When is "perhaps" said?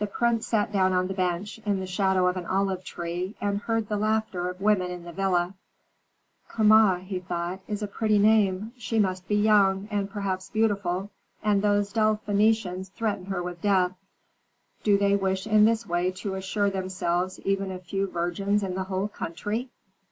10.10-10.50